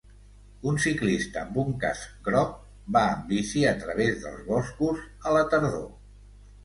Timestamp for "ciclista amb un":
0.85-1.75